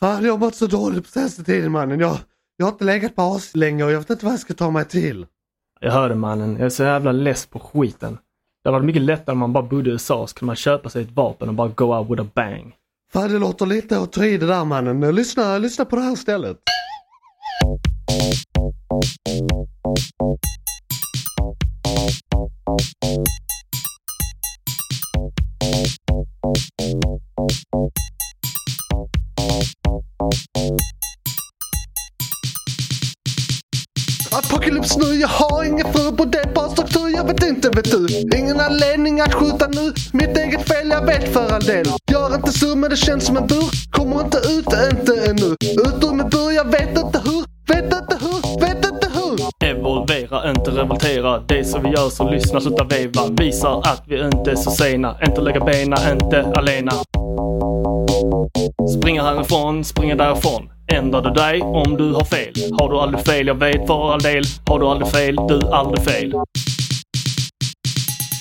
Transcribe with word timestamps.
Fan 0.00 0.24
jag 0.24 0.32
har 0.32 0.38
mått 0.38 0.54
så 0.54 0.66
dåligt 0.66 1.04
på 1.04 1.10
senaste 1.10 1.44
tiden 1.44 1.72
mannen. 1.72 2.00
Jag, 2.00 2.18
jag 2.56 2.66
har 2.66 2.72
inte 2.72 2.84
legat 2.84 3.16
på 3.16 3.22
as 3.22 3.56
länge 3.56 3.84
och 3.84 3.90
jag 3.92 3.98
vet 3.98 4.10
inte 4.10 4.24
vad 4.24 4.32
jag 4.32 4.40
ska 4.40 4.54
ta 4.54 4.70
mig 4.70 4.84
till. 4.84 5.26
Jag 5.80 5.92
hörde 5.92 6.14
mannen, 6.14 6.56
jag 6.56 6.66
är 6.66 6.70
så 6.70 6.82
jävla 6.82 7.12
less 7.12 7.46
på 7.46 7.58
skiten. 7.58 8.18
Det 8.64 8.70
var 8.70 8.80
mycket 8.80 9.02
lättare 9.02 9.32
om 9.32 9.38
man 9.38 9.52
bara 9.52 9.62
bodde 9.62 9.90
i 9.90 9.92
USA 9.92 10.26
så 10.26 10.34
kunde 10.34 10.46
man 10.46 10.56
köpa 10.56 10.88
sig 10.88 11.02
ett 11.02 11.10
vapen 11.10 11.48
och 11.48 11.54
bara 11.54 11.68
go 11.68 11.84
out 11.84 12.10
with 12.10 12.22
a 12.22 12.26
bang. 12.34 12.74
Fan 13.12 13.32
det 13.32 13.38
låter 13.38 13.66
lite 13.66 13.98
att 13.98 14.12
ta 14.12 14.24
i 14.24 14.38
det 14.38 14.46
där 14.46 14.64
mannen. 14.64 15.14
Lyssna, 15.14 15.58
lyssna 15.58 15.84
på 15.84 15.96
det 15.96 16.02
här 16.02 16.16
stället. 16.16 16.58
Apocalypse 34.32 34.98
nu, 34.98 35.14
jag 35.14 35.28
har 35.28 35.64
ingen 35.64 35.92
fru 35.92 36.16
på 36.16 36.24
det 36.24 36.54
par 36.54 36.68
struktur, 36.68 37.08
jag 37.16 37.24
vet 37.24 37.42
inte 37.44 37.68
vet 37.70 37.90
du. 37.90 38.06
Ingen 38.38 38.60
anledning 38.60 39.20
att 39.20 39.34
skjuta 39.34 39.66
nu, 39.66 39.92
mitt 40.12 40.36
eget 40.36 40.68
fel 40.68 40.88
jag 40.90 41.06
vet 41.06 41.32
för 41.32 41.52
all 41.54 41.62
del. 41.62 41.86
Gör 42.12 42.34
inte 42.34 42.52
sur, 42.52 42.76
men 42.76 42.90
det 42.90 42.96
känns 42.96 43.26
som 43.26 43.36
en 43.36 43.46
bur, 43.46 43.90
kommer 43.90 44.20
inte 44.20 44.38
ut, 44.38 44.66
inte 44.92 45.30
ännu. 45.30 45.50
Ut 45.86 46.04
ur 46.04 46.14
min 46.14 46.28
bur, 46.28 46.50
jag 46.50 46.64
vet 46.64 46.98
inte 46.98 47.20
hur, 47.24 47.44
vet 47.74 47.84
inte 47.84 48.16
hur, 48.20 48.60
vet 48.60 48.84
inte 48.86 49.08
hur. 49.14 49.68
Evolvera, 49.70 50.50
inte 50.50 50.70
revoltera. 50.70 51.38
Det 51.38 51.64
som 51.64 51.82
vi 51.82 51.88
gör 51.88 52.10
så 52.10 52.30
lyssna, 52.30 52.60
sluta 52.60 52.84
veva. 52.84 53.22
Visar 53.38 53.78
att 53.78 54.02
vi 54.06 54.20
inte 54.24 54.50
är 54.50 54.56
så 54.56 54.70
sena. 54.70 55.16
Inte 55.26 55.40
lägga 55.40 55.60
bena, 55.60 55.96
inte 56.12 56.52
alena. 56.54 56.92
Springa 58.98 59.22
härifrån, 59.22 59.84
springa 59.84 60.14
därifrån. 60.14 60.77
Ändrar 60.92 61.22
du 61.22 61.30
dig 61.30 61.62
om 61.62 61.96
du 61.96 62.12
har 62.12 62.24
fel? 62.24 62.52
Har 62.78 62.90
du 62.90 62.98
aldrig 62.98 63.26
fel? 63.26 63.46
Jag 63.46 63.54
vet 63.54 63.86
för 63.86 64.12
all 64.12 64.20
del. 64.20 64.44
Har 64.66 64.78
du 64.78 64.86
aldrig 64.86 65.10
fel? 65.10 65.36
Du 65.48 65.60
aldrig 65.72 66.04
fel. 66.04 66.32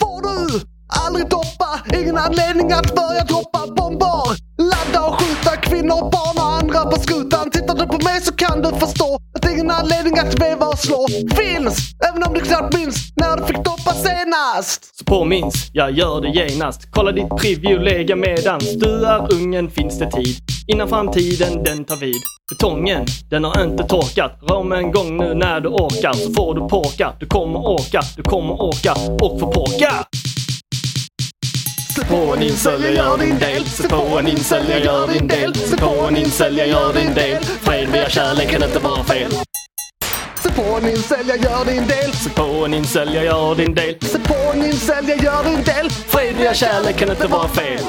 Får 0.00 0.22
du 0.22 0.60
aldrig 1.06 1.28
doppa, 1.28 1.98
ingen 2.00 2.16
anledning 2.18 2.72
att 2.72 2.94
börja 2.94 3.24
droppa 3.24 3.66
bomber. 3.76 4.46
Ladda 4.58 5.06
och 5.08 5.20
skjuta 5.20 5.56
kvinnor, 5.56 6.10
barn 6.10 6.36
och 6.36 6.52
andra 6.60 6.90
på 6.90 7.00
skutan. 7.00 7.50
Tittar 7.50 7.74
du 7.74 7.86
på 7.86 8.04
mig 8.04 8.20
så 8.20 8.32
kan 8.32 8.62
du 8.62 8.70
förstå 8.70 9.18
att 9.34 9.50
ingen 9.50 9.70
anledning 9.70 10.18
att 10.18 10.42
veva 10.42 10.66
och 10.66 10.78
slå 10.78 11.06
finns. 11.36 11.78
Även 12.08 12.22
om 12.22 12.34
du 12.34 12.40
knappt 12.40 12.74
minns 12.74 12.96
när 13.16 13.36
du 13.36 13.44
fick 13.44 13.56
doppa 13.56 13.92
senast. 13.92 14.98
Så 14.98 15.04
påminns, 15.04 15.70
jag 15.72 15.90
gör 15.90 16.20
det 16.20 16.28
genast. 16.28 16.88
Kolla 16.90 17.12
ditt 17.12 17.36
privilegia 17.36 18.16
medans 18.16 18.74
du 18.74 19.04
är 19.04 19.34
ungen 19.34 19.70
finns 19.70 19.98
det 19.98 20.10
tid. 20.10 20.36
Innan 20.68 20.88
framtiden 20.88 21.64
den 21.64 21.84
tar 21.84 21.96
vid. 21.96 22.22
Betongen, 22.50 23.06
den 23.30 23.44
har 23.44 23.62
inte 23.62 23.84
torkat. 23.84 24.38
Rör 24.42 24.62
mig 24.62 24.78
en 24.78 24.92
gång 24.92 25.16
nu 25.16 25.34
när 25.34 25.60
du 25.60 25.68
orkar 25.68 26.12
så 26.12 26.32
får 26.32 26.54
du 26.54 26.68
porka. 26.68 27.12
Du 27.20 27.26
kommer 27.26 27.58
åka, 27.58 28.00
du 28.16 28.22
kommer 28.22 28.62
åka 28.62 28.92
och 29.22 29.40
få 29.40 29.52
porka. 29.52 29.92
Sätt 31.96 32.08
på 32.08 32.34
en 32.36 32.42
incel, 32.42 32.84
jag 32.84 32.94
gör 32.94 33.18
din 33.18 33.38
del. 33.38 33.64
Sätt 33.64 33.90
på 33.90 34.18
en 34.18 34.28
incel, 34.28 34.64
jag 34.70 34.84
gör 34.84 35.06
din 35.06 35.28
del. 35.28 35.54
Sätt 35.54 35.80
på 35.80 36.06
en 36.08 36.16
incel, 36.16 36.58
jag 36.58 36.68
gör 36.68 36.92
din 36.92 37.14
del. 37.14 37.42
Fred 37.44 37.88
via 37.92 38.08
kärlek 38.08 38.50
kan 38.50 38.62
inte 38.62 38.78
vara 38.78 39.04
fel. 39.04 39.30
Sätt 40.42 40.56
på 40.56 40.62
en 40.62 40.90
incel, 40.90 41.28
jag 41.28 41.38
gör 41.38 41.64
din 41.64 41.86
del. 41.86 42.12
Sätt 42.12 42.34
på 42.34 42.64
en 42.64 42.74
incel, 42.74 43.14
jag 43.14 43.24
gör 43.24 43.54
din 43.54 43.74
del. 43.74 44.00
Sätt 44.00 44.24
på 44.28 44.52
en 44.54 44.66
incel, 44.66 45.08
jag 45.08 45.22
gör 45.22 45.44
din 45.44 45.64
del. 45.64 45.90
Fred 45.90 46.34
via 46.38 46.54
kärlek 46.54 46.96
kan 46.96 47.10
inte 47.10 47.26
vara 47.26 47.48
fel. 47.48 47.80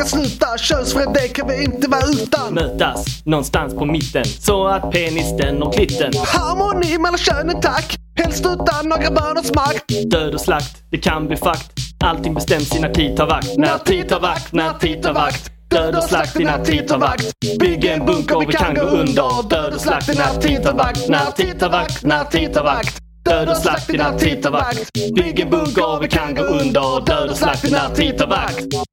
Hur 0.00 0.06
ska 0.06 0.16
sagan 0.16 0.28
sluta? 0.28 0.58
Könsfred, 0.58 1.34
kan 1.34 1.48
vi 1.48 1.64
inte 1.64 1.88
vara 1.88 2.02
utan. 2.02 2.54
Mötas 2.54 3.24
någonstans 3.24 3.74
på 3.74 3.84
mitten 3.84 4.24
så 4.24 4.66
att 4.66 4.90
penis 4.90 5.36
den 5.38 5.62
och 5.62 5.74
klitten. 5.74 6.12
Harmoni 6.26 6.98
mellan 6.98 7.18
könen, 7.18 7.60
tack. 7.60 7.96
Helst 8.16 8.46
utan 8.46 8.88
några 8.88 9.10
böners 9.10 9.54
makt. 9.54 9.84
Död 10.10 10.34
och 10.34 10.40
slakt, 10.40 10.82
det 10.90 10.98
kan 10.98 11.26
bli 11.26 11.36
fakt. 11.36 11.72
Allting 12.04 12.34
bestäms 12.34 12.76
i 12.76 12.80
när 12.80 12.92
tid 12.92 13.16
tar 13.16 13.26
vakt. 13.26 13.56
När 13.56 13.78
tid 13.78 14.08
tar 14.08 14.20
vakt, 14.20 14.52
när 14.52 14.72
tid 14.72 15.02
tar 15.02 15.12
vakt. 15.12 15.50
Död 15.70 15.96
och 15.96 16.04
slakt 16.04 16.40
i 16.40 16.44
när 16.44 16.64
tid 16.64 16.88
tar 16.88 16.98
vakt. 16.98 17.32
Bygg 17.60 17.84
en 17.84 18.06
bunker 18.06 18.38
vi 18.38 18.46
kan 18.46 18.74
gå 18.74 18.80
under. 18.80 19.48
Död 19.50 19.74
och 19.74 19.80
slakt 19.80 20.08
i 20.08 20.14
när 20.14 20.40
tid 20.40 20.62
tar 20.62 20.72
vakt. 20.72 21.08
När 21.08 21.30
tid 21.30 21.60
tar 21.60 21.70
vakt, 21.70 22.02
när 22.02 22.24
tid 22.24 22.54
tar 22.54 22.64
vakt. 22.64 23.00
Död 23.24 23.48
och 23.48 23.56
slakt 23.56 23.90
i 23.90 23.96
när 23.96 24.18
tid 24.18 24.42
tar 24.42 24.50
vakt. 24.50 24.92
Bygg 25.14 25.40
en 25.40 25.50
bunker 25.50 26.00
vi 26.00 26.08
kan 26.08 26.34
gå 26.34 26.42
under. 26.42 27.06
Död 27.06 27.30
och 27.30 27.36
slakt 27.36 27.64
i 27.64 27.70
när 27.70 27.94
tid 27.94 28.18
tar 28.18 28.26
vakt. 28.26 28.89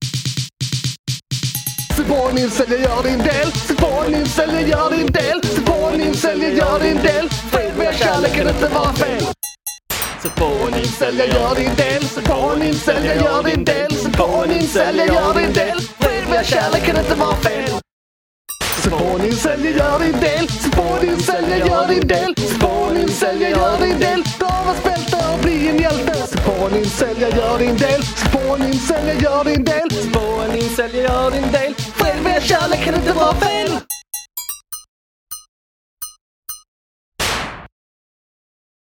Sätt 2.08 2.16
på 2.16 2.30
en 2.30 2.38
incel, 2.38 2.72
gör 2.72 3.04
din 3.04 3.18
del. 3.18 3.52
Sätt 3.52 3.78
på 3.78 4.04
en 4.08 4.16
incel, 4.16 4.70
gör 4.70 4.90
din 4.90 5.06
del. 5.06 5.42
Sätt 5.44 5.66
på 5.66 5.90
en 5.94 6.02
incel, 6.02 6.42
gör 6.58 6.80
din 6.80 7.02
del. 7.02 7.30
Fel 7.30 7.72
med 7.78 7.96
kärlek 7.96 8.34
kan 8.34 8.48
inte 8.48 8.68
vara 8.68 8.94
fel. 8.94 9.24
Sätt 10.22 10.36
på 10.36 10.46
en 10.46 10.76
incel, 10.80 11.18
gör 11.18 11.56
din 11.56 11.76
del. 11.76 12.04
Sätt 12.04 12.24
på 12.24 12.52
en 12.56 12.62
incel, 12.64 13.06
gör 13.06 13.44
din 13.44 13.64
del. 13.66 13.92
Sätt 13.92 14.18
på 14.18 14.44
en 14.46 14.52
incel, 14.52 14.98
gör 14.98 15.34
din 15.34 15.54
del. 15.54 15.80
Fel 15.80 16.30
med 16.30 16.46
kärlek 16.46 16.86
kan 16.86 16.98
inte 16.98 17.16
vara 17.16 17.36
fel. 17.36 17.70
Sätt 18.84 18.92
på 18.92 19.06
en 19.20 19.26
incel, 19.26 19.66
gör 19.66 20.00
din 20.00 20.20
del. 20.20 20.48
Sätt 20.50 20.76
på 20.76 20.84
en 21.02 21.10
incel, 21.10 21.68
gör 21.68 21.88
din 21.88 22.08
del. 22.08 22.27
Sälja 27.00 27.30
gör 27.30 27.60
din 27.60 27.78
del. 27.78 28.04
Spåning, 28.04 28.74
sälja, 28.74 29.14
en 29.14 29.20
gör 29.20 29.44
din 29.44 29.64
del. 29.64 29.90
Spåning, 29.92 30.62
sälja, 30.62 31.00
en 31.00 31.14
gör 31.14 31.32
din 31.32 31.52
del. 31.52 31.74
Själv 31.98 32.24
via 32.24 32.42
kärlek 32.42 32.86
kan 32.86 32.96
inte 32.96 33.14
vara 33.14 33.34
fel. 33.36 33.77